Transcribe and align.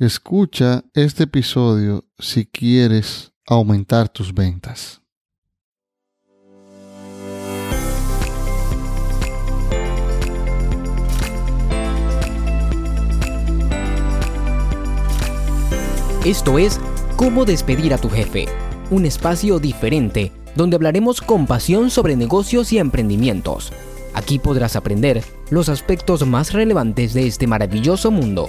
Escucha 0.00 0.82
este 0.94 1.24
episodio 1.24 2.06
si 2.18 2.46
quieres 2.46 3.34
aumentar 3.46 4.08
tus 4.08 4.32
ventas. 4.32 5.02
Esto 16.24 16.58
es 16.58 16.80
Cómo 17.16 17.44
despedir 17.44 17.92
a 17.92 17.98
tu 17.98 18.08
jefe, 18.08 18.46
un 18.90 19.04
espacio 19.04 19.58
diferente 19.58 20.32
donde 20.56 20.76
hablaremos 20.76 21.20
con 21.20 21.46
pasión 21.46 21.90
sobre 21.90 22.16
negocios 22.16 22.72
y 22.72 22.78
emprendimientos. 22.78 23.70
Aquí 24.14 24.38
podrás 24.38 24.76
aprender 24.76 25.22
los 25.50 25.68
aspectos 25.68 26.26
más 26.26 26.54
relevantes 26.54 27.12
de 27.12 27.26
este 27.26 27.46
maravilloso 27.46 28.10
mundo 28.10 28.48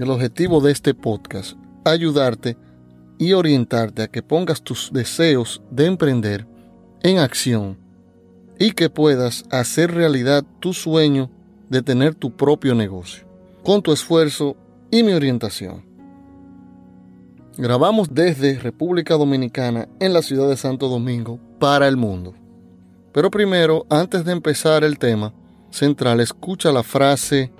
el 0.00 0.10
objetivo 0.10 0.62
de 0.62 0.72
este 0.72 0.94
podcast, 0.94 1.58
ayudarte 1.84 2.56
y 3.18 3.34
orientarte 3.34 4.02
a 4.02 4.08
que 4.08 4.22
pongas 4.22 4.62
tus 4.62 4.90
deseos 4.90 5.62
de 5.70 5.84
emprender 5.84 6.46
en 7.02 7.18
acción 7.18 7.78
y 8.58 8.72
que 8.72 8.88
puedas 8.88 9.44
hacer 9.50 9.92
realidad 9.92 10.42
tu 10.58 10.72
sueño 10.72 11.30
de 11.68 11.82
tener 11.82 12.14
tu 12.14 12.34
propio 12.34 12.74
negocio, 12.74 13.26
con 13.62 13.82
tu 13.82 13.92
esfuerzo 13.92 14.56
y 14.90 15.02
mi 15.02 15.12
orientación. 15.12 15.84
Grabamos 17.58 18.08
desde 18.10 18.58
República 18.58 19.16
Dominicana 19.16 19.86
en 19.98 20.14
la 20.14 20.22
ciudad 20.22 20.48
de 20.48 20.56
Santo 20.56 20.88
Domingo 20.88 21.38
para 21.58 21.86
el 21.86 21.98
mundo. 21.98 22.34
Pero 23.12 23.30
primero, 23.30 23.84
antes 23.90 24.24
de 24.24 24.32
empezar 24.32 24.82
el 24.82 24.98
tema 24.98 25.34
central, 25.68 26.20
escucha 26.20 26.72
la 26.72 26.82
frase 26.82 27.52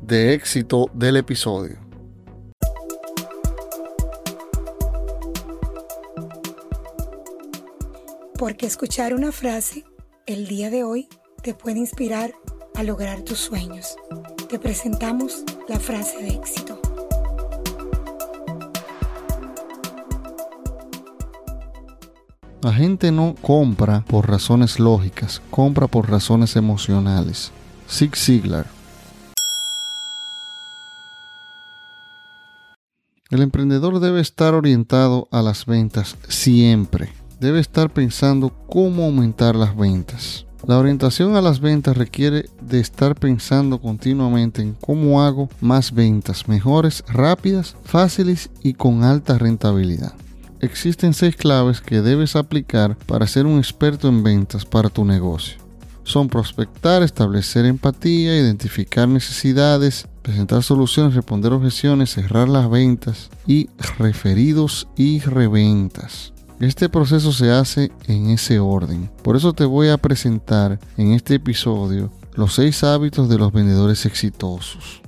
de 0.00 0.34
éxito 0.34 0.90
del 0.94 1.16
episodio. 1.16 1.78
Porque 8.38 8.66
escuchar 8.66 9.14
una 9.14 9.32
frase 9.32 9.84
el 10.26 10.46
día 10.46 10.70
de 10.70 10.84
hoy 10.84 11.08
te 11.42 11.54
puede 11.54 11.78
inspirar 11.78 12.32
a 12.74 12.82
lograr 12.84 13.22
tus 13.22 13.38
sueños. 13.38 13.96
Te 14.48 14.58
presentamos 14.58 15.44
la 15.68 15.80
frase 15.80 16.22
de 16.22 16.28
éxito. 16.28 16.80
La 22.62 22.72
gente 22.72 23.12
no 23.12 23.34
compra 23.40 24.04
por 24.06 24.28
razones 24.28 24.78
lógicas, 24.78 25.40
compra 25.50 25.86
por 25.86 26.10
razones 26.10 26.56
emocionales. 26.56 27.52
Zig 27.88 28.16
Ziglar. 28.16 28.77
El 33.30 33.42
emprendedor 33.42 34.00
debe 34.00 34.22
estar 34.22 34.54
orientado 34.54 35.28
a 35.30 35.42
las 35.42 35.66
ventas 35.66 36.16
siempre. 36.28 37.10
Debe 37.40 37.60
estar 37.60 37.92
pensando 37.92 38.50
cómo 38.66 39.04
aumentar 39.04 39.54
las 39.54 39.76
ventas. 39.76 40.46
La 40.66 40.78
orientación 40.78 41.36
a 41.36 41.42
las 41.42 41.60
ventas 41.60 41.98
requiere 41.98 42.46
de 42.62 42.80
estar 42.80 43.14
pensando 43.14 43.80
continuamente 43.82 44.62
en 44.62 44.72
cómo 44.72 45.22
hago 45.22 45.50
más 45.60 45.92
ventas 45.92 46.48
mejores, 46.48 47.04
rápidas, 47.06 47.76
fáciles 47.84 48.48
y 48.62 48.72
con 48.72 49.04
alta 49.04 49.36
rentabilidad. 49.36 50.14
Existen 50.60 51.12
seis 51.12 51.36
claves 51.36 51.82
que 51.82 52.00
debes 52.00 52.34
aplicar 52.34 52.96
para 52.96 53.26
ser 53.26 53.44
un 53.44 53.58
experto 53.58 54.08
en 54.08 54.22
ventas 54.22 54.64
para 54.64 54.88
tu 54.88 55.04
negocio. 55.04 55.67
Son 56.08 56.30
prospectar, 56.30 57.02
establecer 57.02 57.66
empatía, 57.66 58.34
identificar 58.34 59.06
necesidades, 59.06 60.08
presentar 60.22 60.62
soluciones, 60.62 61.14
responder 61.14 61.52
objeciones, 61.52 62.14
cerrar 62.14 62.48
las 62.48 62.70
ventas 62.70 63.28
y 63.46 63.68
referidos 63.98 64.88
y 64.96 65.20
reventas. 65.20 66.32
Este 66.60 66.88
proceso 66.88 67.30
se 67.30 67.50
hace 67.50 67.92
en 68.06 68.30
ese 68.30 68.58
orden. 68.58 69.10
Por 69.22 69.36
eso 69.36 69.52
te 69.52 69.66
voy 69.66 69.88
a 69.88 69.98
presentar 69.98 70.80
en 70.96 71.12
este 71.12 71.34
episodio 71.34 72.10
los 72.32 72.54
seis 72.54 72.82
hábitos 72.84 73.28
de 73.28 73.36
los 73.36 73.52
vendedores 73.52 74.06
exitosos. 74.06 75.02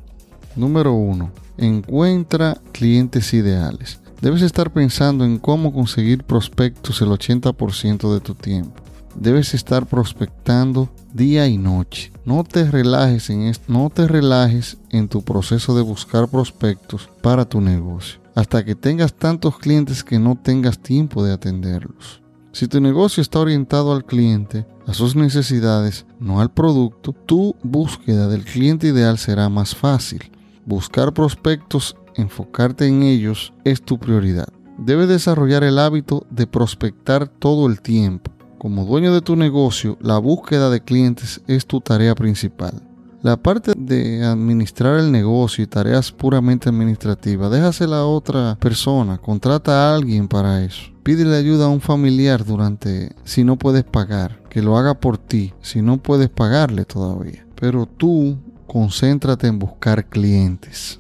Número 0.55 0.93
1. 0.93 1.33
Encuentra 1.57 2.59
clientes 2.73 3.33
ideales. 3.33 4.01
Debes 4.21 4.43
estar 4.43 4.71
pensando 4.71 5.25
en 5.25 5.39
cómo 5.39 5.73
conseguir 5.73 6.25
prospectos 6.25 7.01
el 7.01 7.09
80% 7.09 8.13
de 8.13 8.21
tu 8.21 8.35
tiempo. 8.35 8.90
Debes 9.15 9.55
estar 9.55 9.87
prospectando 9.87 10.89
día 11.13 11.47
y 11.47 11.59
noche. 11.59 12.13
No 12.25 12.45
te 12.45 12.71
relajes 12.71 13.31
en 13.31 13.53
no 13.69 13.91
te 13.91 14.07
relajes 14.07 14.79
en 14.91 15.09
tu 15.09 15.23
proceso 15.23 15.75
de 15.75 15.83
buscar 15.83 16.29
prospectos 16.29 17.11
para 17.23 17.45
tu 17.45 17.61
negocio 17.61 18.21
hasta 18.35 18.65
que 18.65 18.75
tengas 18.75 19.13
tantos 19.15 19.59
clientes 19.59 20.05
que 20.05 20.19
no 20.19 20.37
tengas 20.37 20.79
tiempo 20.79 21.25
de 21.25 21.33
atenderlos. 21.33 22.23
Si 22.53 22.67
tu 22.67 22.81
negocio 22.81 23.21
está 23.21 23.39
orientado 23.39 23.93
al 23.93 24.05
cliente, 24.05 24.67
a 24.87 24.95
sus 24.95 25.15
necesidades, 25.15 26.07
no 26.19 26.41
al 26.41 26.51
producto, 26.51 27.13
tu 27.13 27.55
búsqueda 27.63 28.29
del 28.29 28.45
cliente 28.45 28.89
ideal 28.89 29.19
será 29.19 29.49
más 29.49 29.75
fácil. 29.75 30.33
Buscar 30.67 31.13
prospectos 31.13 31.97
enfocarte 32.17 32.87
en 32.87 33.03
ellos 33.03 33.53
es 33.65 33.83
tu 33.83 33.99
prioridad. 33.99 34.49
Debes 34.79 35.09
desarrollar 35.09 35.63
el 35.63 35.79
hábito 35.79 36.27
de 36.31 36.47
prospectar 36.47 37.29
todo 37.29 37.67
el 37.67 37.81
tiempo. 37.83 38.33
Como 38.61 38.85
dueño 38.85 39.15
de 39.15 39.23
tu 39.23 39.37
negocio, 39.37 39.97
la 40.03 40.19
búsqueda 40.19 40.69
de 40.69 40.83
clientes 40.83 41.41
es 41.47 41.65
tu 41.65 41.81
tarea 41.81 42.15
principal. 42.15 42.83
La 43.23 43.39
parte 43.39 43.73
de 43.75 44.23
administrar 44.23 45.01
el 45.01 45.11
negocio 45.11 45.65
y 45.65 45.67
tareas 45.67 46.13
puramente 46.13 46.69
administrativas, 46.69 47.51
déjasela 47.51 48.01
a 48.01 48.05
otra 48.05 48.59
persona, 48.61 49.17
contrata 49.17 49.73
a 49.73 49.95
alguien 49.95 50.29
para 50.29 50.63
eso. 50.63 50.93
Pídele 51.03 51.39
ayuda 51.39 51.65
a 51.65 51.69
un 51.69 51.81
familiar 51.81 52.45
durante 52.45 53.17
si 53.25 53.45
no 53.45 53.57
puedes 53.57 53.85
pagar, 53.85 54.43
que 54.51 54.61
lo 54.61 54.77
haga 54.77 54.93
por 54.93 55.17
ti, 55.17 55.55
si 55.63 55.81
no 55.81 55.97
puedes 55.97 56.29
pagarle 56.29 56.85
todavía. 56.85 57.47
Pero 57.59 57.87
tú 57.87 58.37
concéntrate 58.67 59.47
en 59.47 59.59
buscar 59.59 60.05
clientes. 60.05 60.99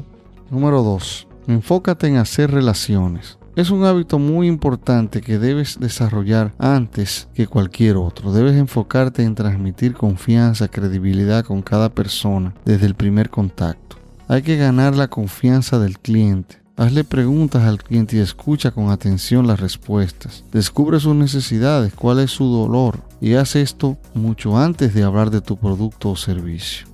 Número 0.51 0.83
2. 0.83 1.29
Enfócate 1.47 2.07
en 2.07 2.17
hacer 2.17 2.53
relaciones. 2.53 3.37
Es 3.57 3.71
un 3.71 3.85
hábito 3.85 4.21
muy 4.21 4.47
importante 4.47 5.21
que 5.21 5.41
debes 5.41 5.81
desarrollar 5.81 6.53
antes 6.59 7.29
que 7.35 7.49
cualquier 7.49 7.97
otro. 7.97 8.33
Debes 8.33 8.55
enfocarte 8.55 9.25
en 9.25 9.35
transmitir 9.35 9.95
confianza, 9.95 10.69
credibilidad 10.69 11.45
con 11.45 11.61
cada 11.61 11.89
persona 11.89 12.55
desde 12.65 12.87
el 12.87 12.95
primer 12.95 13.29
contacto. 13.29 13.97
Hay 14.29 14.43
que 14.43 14.57
ganar 14.57 14.95
la 14.95 15.09
confianza 15.09 15.81
del 15.81 15.99
cliente. 15.99 16.63
Hazle 16.77 17.03
preguntas 17.03 17.65
al 17.65 17.83
cliente 17.83 18.17
y 18.17 18.21
escucha 18.21 18.71
con 18.71 18.91
atención 18.91 19.49
las 19.49 19.59
respuestas. 19.59 20.45
Descubre 20.53 21.01
sus 21.01 21.17
necesidades, 21.17 21.93
cuál 21.93 22.21
es 22.21 22.31
su 22.31 22.45
dolor 22.45 23.01
y 23.21 23.35
haz 23.35 23.57
esto 23.57 23.99
mucho 24.15 24.57
antes 24.57 24.95
de 24.95 25.03
hablar 25.03 25.31
de 25.31 25.41
tu 25.41 25.57
producto 25.57 26.11
o 26.11 26.17
servicio. 26.17 26.87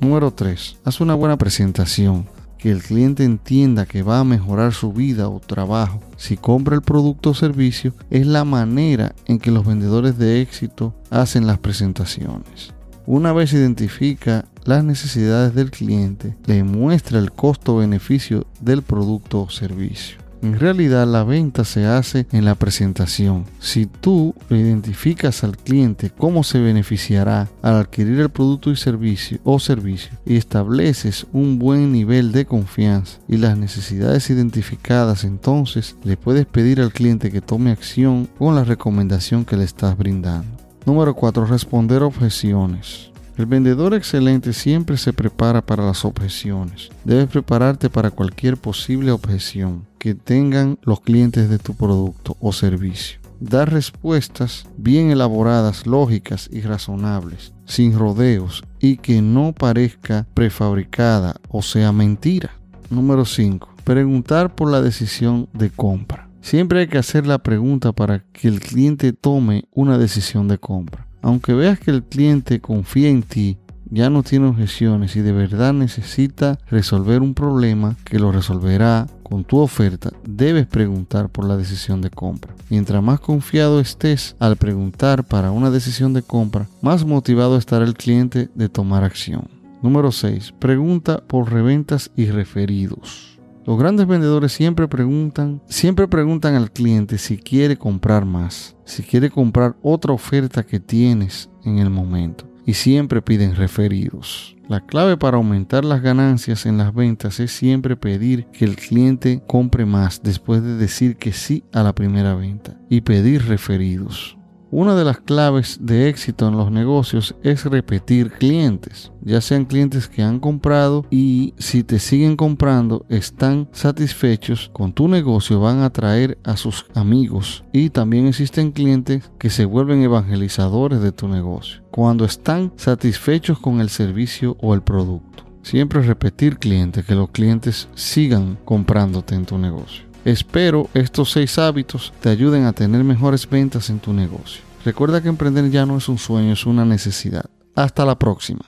Número 0.00 0.30
3. 0.30 0.76
Haz 0.84 1.00
una 1.00 1.14
buena 1.14 1.36
presentación 1.36 2.26
que 2.58 2.70
el 2.70 2.82
cliente 2.82 3.24
entienda 3.24 3.86
que 3.86 4.02
va 4.02 4.20
a 4.20 4.24
mejorar 4.24 4.74
su 4.74 4.92
vida 4.92 5.28
o 5.28 5.40
trabajo 5.40 6.00
si 6.16 6.36
compra 6.36 6.74
el 6.74 6.82
producto 6.82 7.30
o 7.30 7.34
servicio 7.34 7.94
es 8.10 8.26
la 8.26 8.44
manera 8.44 9.14
en 9.26 9.38
que 9.38 9.50
los 9.50 9.64
vendedores 9.64 10.18
de 10.18 10.40
éxito 10.42 10.94
hacen 11.10 11.46
las 11.46 11.58
presentaciones. 11.58 12.74
Una 13.06 13.32
vez 13.32 13.52
identifica 13.54 14.44
las 14.64 14.84
necesidades 14.84 15.54
del 15.54 15.70
cliente, 15.70 16.36
le 16.44 16.62
muestra 16.62 17.18
el 17.18 17.32
costo-beneficio 17.32 18.46
del 18.60 18.82
producto 18.82 19.40
o 19.40 19.48
servicio. 19.48 20.27
En 20.40 20.58
realidad 20.58 21.06
la 21.06 21.24
venta 21.24 21.64
se 21.64 21.86
hace 21.86 22.26
en 22.30 22.44
la 22.44 22.54
presentación. 22.54 23.44
Si 23.58 23.86
tú 23.86 24.34
identificas 24.50 25.42
al 25.42 25.56
cliente 25.56 26.10
cómo 26.10 26.44
se 26.44 26.60
beneficiará 26.60 27.48
al 27.60 27.74
adquirir 27.74 28.20
el 28.20 28.30
producto 28.30 28.70
y 28.70 28.76
servicio 28.76 29.38
o 29.42 29.58
servicio 29.58 30.12
y 30.24 30.36
estableces 30.36 31.26
un 31.32 31.58
buen 31.58 31.92
nivel 31.92 32.30
de 32.30 32.46
confianza 32.46 33.18
y 33.26 33.36
las 33.36 33.58
necesidades 33.58 34.30
identificadas, 34.30 35.24
entonces 35.24 35.96
le 36.04 36.16
puedes 36.16 36.46
pedir 36.46 36.80
al 36.80 36.92
cliente 36.92 37.30
que 37.32 37.40
tome 37.40 37.72
acción 37.72 38.28
con 38.38 38.54
la 38.54 38.64
recomendación 38.64 39.44
que 39.44 39.56
le 39.56 39.64
estás 39.64 39.98
brindando. 39.98 40.48
Número 40.86 41.14
4. 41.14 41.46
Responder 41.46 42.02
objeciones. 42.02 43.10
El 43.38 43.46
vendedor 43.46 43.94
excelente 43.94 44.52
siempre 44.52 44.96
se 44.96 45.12
prepara 45.12 45.64
para 45.64 45.86
las 45.86 46.04
objeciones. 46.04 46.90
Debes 47.04 47.28
prepararte 47.28 47.88
para 47.88 48.10
cualquier 48.10 48.56
posible 48.56 49.12
objeción 49.12 49.86
que 50.00 50.16
tengan 50.16 50.76
los 50.82 51.00
clientes 51.00 51.48
de 51.48 51.60
tu 51.60 51.74
producto 51.74 52.36
o 52.40 52.52
servicio. 52.52 53.20
Dar 53.38 53.72
respuestas 53.72 54.66
bien 54.76 55.12
elaboradas, 55.12 55.86
lógicas 55.86 56.50
y 56.52 56.62
razonables, 56.62 57.52
sin 57.64 57.96
rodeos 57.96 58.64
y 58.80 58.96
que 58.96 59.22
no 59.22 59.52
parezca 59.52 60.26
prefabricada 60.34 61.36
o 61.48 61.62
sea 61.62 61.92
mentira. 61.92 62.50
Número 62.90 63.24
5. 63.24 63.68
Preguntar 63.84 64.56
por 64.56 64.68
la 64.68 64.82
decisión 64.82 65.48
de 65.52 65.70
compra. 65.70 66.28
Siempre 66.40 66.80
hay 66.80 66.88
que 66.88 66.98
hacer 66.98 67.24
la 67.24 67.38
pregunta 67.38 67.92
para 67.92 68.24
que 68.32 68.48
el 68.48 68.58
cliente 68.58 69.12
tome 69.12 69.68
una 69.72 69.96
decisión 69.96 70.48
de 70.48 70.58
compra. 70.58 71.07
Aunque 71.22 71.54
veas 71.54 71.78
que 71.78 71.90
el 71.90 72.02
cliente 72.02 72.60
confía 72.60 73.08
en 73.08 73.22
ti, 73.22 73.58
ya 73.90 74.10
no 74.10 74.22
tiene 74.22 74.48
objeciones 74.48 75.16
y 75.16 75.20
de 75.20 75.32
verdad 75.32 75.72
necesita 75.72 76.58
resolver 76.70 77.22
un 77.22 77.34
problema 77.34 77.96
que 78.04 78.18
lo 78.18 78.32
resolverá 78.32 79.06
con 79.22 79.44
tu 79.44 79.58
oferta, 79.58 80.10
debes 80.24 80.66
preguntar 80.66 81.28
por 81.28 81.46
la 81.46 81.56
decisión 81.56 82.00
de 82.00 82.10
compra. 82.10 82.54
Mientras 82.70 83.02
más 83.02 83.20
confiado 83.20 83.80
estés 83.80 84.36
al 84.38 84.56
preguntar 84.56 85.24
para 85.24 85.50
una 85.50 85.70
decisión 85.70 86.12
de 86.12 86.22
compra, 86.22 86.66
más 86.82 87.04
motivado 87.04 87.56
estará 87.56 87.84
el 87.84 87.94
cliente 87.94 88.48
de 88.54 88.68
tomar 88.68 89.04
acción. 89.04 89.48
Número 89.82 90.12
6. 90.12 90.54
Pregunta 90.58 91.22
por 91.26 91.52
reventas 91.52 92.10
y 92.16 92.26
referidos. 92.26 93.37
Los 93.68 93.78
grandes 93.78 94.06
vendedores 94.06 94.52
siempre 94.52 94.88
preguntan, 94.88 95.60
siempre 95.68 96.08
preguntan 96.08 96.54
al 96.54 96.70
cliente 96.70 97.18
si 97.18 97.36
quiere 97.36 97.76
comprar 97.76 98.24
más, 98.24 98.74
si 98.86 99.02
quiere 99.02 99.28
comprar 99.28 99.76
otra 99.82 100.14
oferta 100.14 100.62
que 100.62 100.80
tienes 100.80 101.50
en 101.66 101.76
el 101.76 101.90
momento 101.90 102.46
y 102.64 102.72
siempre 102.72 103.20
piden 103.20 103.56
referidos. 103.56 104.56
La 104.70 104.86
clave 104.86 105.18
para 105.18 105.36
aumentar 105.36 105.84
las 105.84 106.00
ganancias 106.00 106.64
en 106.64 106.78
las 106.78 106.94
ventas 106.94 107.40
es 107.40 107.52
siempre 107.52 107.94
pedir 107.94 108.46
que 108.54 108.64
el 108.64 108.74
cliente 108.74 109.42
compre 109.46 109.84
más 109.84 110.22
después 110.22 110.62
de 110.62 110.76
decir 110.76 111.18
que 111.18 111.34
sí 111.34 111.62
a 111.74 111.82
la 111.82 111.94
primera 111.94 112.34
venta 112.34 112.80
y 112.88 113.02
pedir 113.02 113.48
referidos. 113.48 114.37
Una 114.70 114.94
de 114.94 115.04
las 115.04 115.18
claves 115.18 115.78
de 115.80 116.10
éxito 116.10 116.46
en 116.46 116.56
los 116.56 116.70
negocios 116.70 117.34
es 117.42 117.64
repetir 117.64 118.32
clientes, 118.32 119.10
ya 119.22 119.40
sean 119.40 119.64
clientes 119.64 120.08
que 120.08 120.22
han 120.22 120.40
comprado 120.40 121.06
y 121.10 121.54
si 121.56 121.84
te 121.84 121.98
siguen 121.98 122.36
comprando 122.36 123.06
están 123.08 123.68
satisfechos 123.72 124.70
con 124.74 124.92
tu 124.92 125.08
negocio 125.08 125.58
van 125.58 125.80
a 125.80 125.90
traer 125.90 126.36
a 126.44 126.58
sus 126.58 126.84
amigos 126.94 127.64
y 127.72 127.88
también 127.88 128.26
existen 128.26 128.72
clientes 128.72 129.30
que 129.38 129.48
se 129.48 129.64
vuelven 129.64 130.02
evangelizadores 130.02 131.00
de 131.00 131.12
tu 131.12 131.28
negocio 131.28 131.82
cuando 131.90 132.26
están 132.26 132.72
satisfechos 132.76 133.58
con 133.58 133.80
el 133.80 133.88
servicio 133.88 134.56
o 134.60 134.74
el 134.74 134.82
producto. 134.82 135.44
Siempre 135.62 136.00
repetir 136.02 136.58
clientes, 136.58 137.04
que 137.04 137.14
los 137.14 137.30
clientes 137.30 137.88
sigan 137.94 138.58
comprándote 138.64 139.34
en 139.34 139.44
tu 139.44 139.58
negocio. 139.58 140.07
Espero 140.28 140.90
estos 140.92 141.30
seis 141.30 141.56
hábitos 141.56 142.12
te 142.20 142.28
ayuden 142.28 142.66
a 142.66 142.74
tener 142.74 143.02
mejores 143.02 143.48
ventas 143.48 143.88
en 143.88 143.98
tu 143.98 144.12
negocio. 144.12 144.60
Recuerda 144.84 145.22
que 145.22 145.30
emprender 145.30 145.70
ya 145.70 145.86
no 145.86 145.96
es 145.96 146.06
un 146.06 146.18
sueño, 146.18 146.52
es 146.52 146.66
una 146.66 146.84
necesidad. 146.84 147.46
Hasta 147.74 148.04
la 148.04 148.18
próxima. 148.18 148.60